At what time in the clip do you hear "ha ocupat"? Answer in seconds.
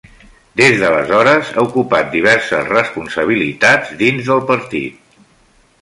1.55-2.09